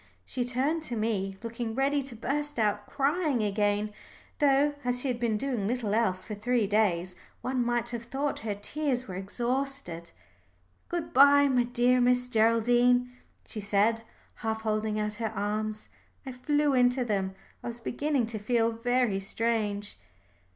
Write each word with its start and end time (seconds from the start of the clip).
She 0.25 0.43
turned 0.43 0.81
to 0.81 0.95
me, 0.95 1.37
looking 1.43 1.75
ready 1.75 2.01
to 2.01 2.15
burst 2.15 2.57
out 2.57 2.87
crying 2.87 3.43
again, 3.43 3.93
though, 4.39 4.73
as 4.83 4.99
she 4.99 5.09
had 5.09 5.19
been 5.19 5.37
doing 5.37 5.67
little 5.67 5.93
else 5.93 6.25
for 6.25 6.33
three 6.33 6.65
days, 6.65 7.15
one 7.43 7.63
might 7.63 7.89
have 7.89 8.05
thought 8.05 8.39
her 8.39 8.55
tears 8.55 9.07
were 9.07 9.13
exhausted. 9.13 10.09
"Good 10.89 11.13
bye, 11.13 11.47
dear 11.71 12.01
Miss 12.01 12.27
Geraldine," 12.27 13.11
she 13.45 13.61
said, 13.61 14.01
half 14.37 14.61
holding 14.63 14.99
out 14.99 15.13
her 15.21 15.29
arms. 15.35 15.89
I 16.25 16.31
flew 16.31 16.73
into 16.73 17.05
them. 17.05 17.35
I 17.63 17.67
was 17.67 17.79
beginning 17.79 18.25
to 18.25 18.39
feel 18.39 18.71
very 18.71 19.19
strange. 19.19 19.99